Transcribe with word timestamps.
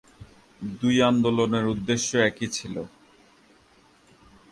দুই 0.79 0.95
আন্দোলনের 1.09 1.65
উদ্দেশ্য 1.65 2.09
একই 2.29 2.47
ছিল। 2.47 2.75